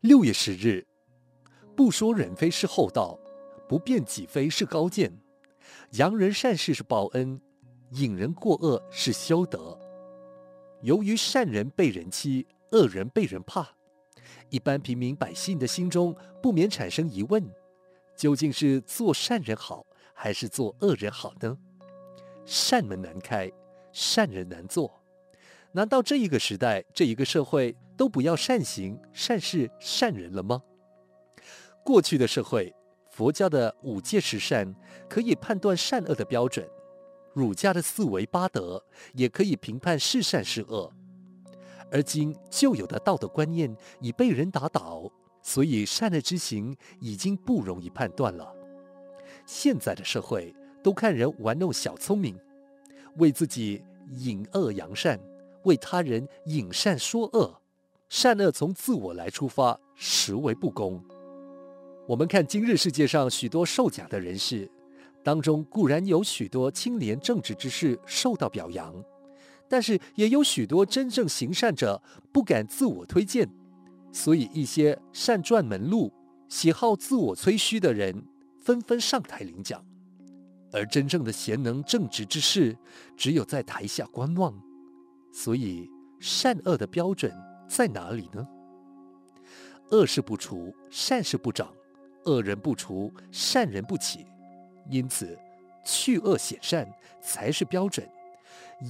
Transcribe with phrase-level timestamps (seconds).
[0.00, 0.86] 六月十日，
[1.76, 3.18] 不说人非是厚道，
[3.68, 5.12] 不辩己非是高见。
[5.90, 7.38] 扬人善事是报恩，
[7.90, 9.78] 引人过恶是修德。
[10.80, 13.76] 由于善人被人欺，恶人被人怕，
[14.48, 17.44] 一般平民百姓的心中不免产生疑问：
[18.16, 21.58] 究竟是做善人好，还是做恶人好呢？
[22.46, 23.52] 善门难开，
[23.92, 25.02] 善人难做。
[25.72, 30.62] 难道这一个时代，这一个社会都不要善行、善事、善人了吗？
[31.84, 32.74] 过去的社会，
[33.10, 34.74] 佛教的五戒十善
[35.06, 36.66] 可以判断善恶的标准，
[37.34, 38.82] 儒家的四维八德
[39.12, 40.90] 也可以评判是善是恶。
[41.92, 48.50] 而今旧有的道德观念已被人打倒，所以善恶之行已经不容易判断了。
[49.44, 52.40] 现在的社会都看人玩弄小聪明，
[53.18, 55.20] 为自己隐恶扬善。
[55.64, 57.60] 为他人隐善说恶，
[58.10, 61.00] 善恶从自我来出发，实为不公。
[62.08, 64.68] 我们看今日世界上许多受奖的人士，
[65.22, 68.92] 当中固然有许多清廉正直之士受到表扬，
[69.68, 72.02] 但是也有许多真正行善者
[72.32, 73.48] 不敢自我推荐，
[74.10, 76.12] 所以一些善转门路、
[76.48, 78.24] 喜好自我吹嘘的人
[78.58, 79.86] 纷纷上台领奖，
[80.72, 82.76] 而真正的贤能正直之士，
[83.16, 84.52] 只有在台下观望。
[85.32, 87.32] 所以，善恶的标准
[87.70, 88.46] 在哪里呢？
[89.90, 91.68] 恶事不除，善事不长；
[92.24, 94.26] 恶人不除，善人不起。
[94.90, 95.38] 因此，
[95.84, 98.06] 去恶显善才是标准，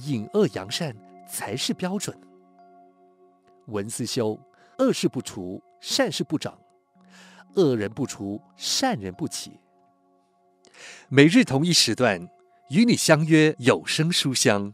[0.07, 0.95] 引恶扬善
[1.29, 2.19] 才是标准。
[3.67, 4.37] 文思修，
[4.79, 6.57] 恶事不除，善事不长；
[7.53, 9.59] 恶人不除，善人不起。
[11.07, 12.27] 每日同一时段，
[12.71, 14.73] 与你相约有声书香。